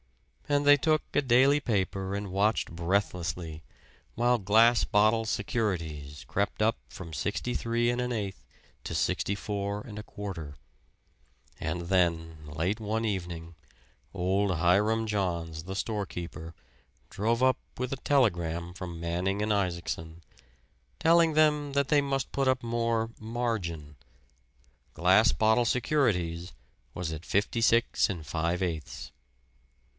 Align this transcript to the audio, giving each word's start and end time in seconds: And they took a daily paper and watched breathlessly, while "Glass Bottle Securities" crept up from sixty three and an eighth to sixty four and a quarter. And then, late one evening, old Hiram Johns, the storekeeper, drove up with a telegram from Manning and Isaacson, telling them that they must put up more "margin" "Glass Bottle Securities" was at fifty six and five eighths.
And 0.49 0.65
they 0.65 0.75
took 0.77 1.03
a 1.13 1.21
daily 1.21 1.61
paper 1.61 2.13
and 2.13 2.31
watched 2.31 2.71
breathlessly, 2.75 3.63
while 4.15 4.37
"Glass 4.37 4.83
Bottle 4.83 5.23
Securities" 5.23 6.25
crept 6.27 6.59
up 6.61 6.77
from 6.89 7.13
sixty 7.13 7.53
three 7.53 7.89
and 7.89 8.01
an 8.01 8.11
eighth 8.11 8.43
to 8.83 8.93
sixty 8.93 9.33
four 9.35 9.79
and 9.81 9.97
a 9.99 10.03
quarter. 10.03 10.55
And 11.59 11.81
then, 11.83 12.45
late 12.47 12.81
one 12.81 13.05
evening, 13.05 13.53
old 14.13 14.57
Hiram 14.57 15.05
Johns, 15.07 15.63
the 15.63 15.75
storekeeper, 15.75 16.53
drove 17.09 17.41
up 17.41 17.59
with 17.77 17.93
a 17.93 17.97
telegram 17.97 18.73
from 18.73 18.99
Manning 18.99 19.41
and 19.41 19.53
Isaacson, 19.53 20.21
telling 20.99 21.33
them 21.33 21.73
that 21.73 21.87
they 21.87 22.01
must 22.01 22.31
put 22.33 22.49
up 22.49 22.61
more 22.63 23.11
"margin" 23.19 23.95
"Glass 24.95 25.31
Bottle 25.31 25.63
Securities" 25.65 26.53
was 26.93 27.13
at 27.13 27.23
fifty 27.25 27.61
six 27.61 28.09
and 28.09 28.25
five 28.25 28.61
eighths. 28.61 29.11